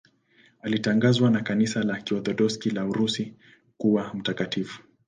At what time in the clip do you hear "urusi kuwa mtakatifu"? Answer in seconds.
2.85-4.83